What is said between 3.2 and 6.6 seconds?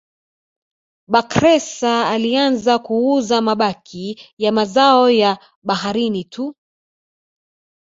mabaki ya mazao ya baharini tu